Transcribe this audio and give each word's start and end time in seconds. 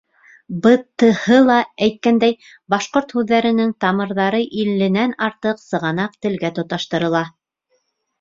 БТҺ-ла, 0.61 1.57
әйткәндәй, 1.87 2.33
башҡорт 2.73 3.13
һүҙҙәренең 3.17 3.73
тамырҙары 3.85 4.39
илленән 4.63 5.13
артыҡ 5.27 5.61
сығанаҡ 5.65 6.17
телгә 6.27 6.51
тоташтырыла. 6.61 7.23